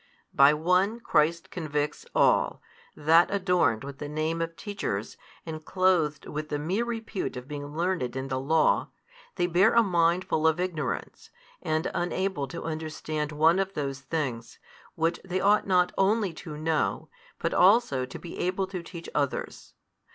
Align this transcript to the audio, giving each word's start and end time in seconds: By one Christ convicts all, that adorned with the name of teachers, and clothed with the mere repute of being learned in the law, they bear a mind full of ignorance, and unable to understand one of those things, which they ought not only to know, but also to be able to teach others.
By 0.33 0.55
one 0.55 0.99
Christ 0.99 1.51
convicts 1.51 2.07
all, 2.15 2.59
that 2.95 3.29
adorned 3.29 3.83
with 3.83 3.99
the 3.99 4.09
name 4.09 4.41
of 4.41 4.55
teachers, 4.55 5.15
and 5.45 5.63
clothed 5.63 6.25
with 6.25 6.49
the 6.49 6.57
mere 6.57 6.83
repute 6.85 7.37
of 7.37 7.47
being 7.47 7.67
learned 7.77 8.15
in 8.15 8.27
the 8.27 8.39
law, 8.39 8.89
they 9.35 9.45
bear 9.45 9.75
a 9.75 9.83
mind 9.83 10.25
full 10.25 10.47
of 10.47 10.59
ignorance, 10.59 11.29
and 11.61 11.91
unable 11.93 12.47
to 12.47 12.63
understand 12.63 13.31
one 13.31 13.59
of 13.59 13.73
those 13.75 13.99
things, 13.99 14.57
which 14.95 15.19
they 15.23 15.39
ought 15.39 15.67
not 15.67 15.91
only 15.99 16.33
to 16.33 16.57
know, 16.57 17.07
but 17.37 17.53
also 17.53 18.03
to 18.03 18.17
be 18.17 18.39
able 18.39 18.65
to 18.65 18.81
teach 18.81 19.07
others. 19.13 19.75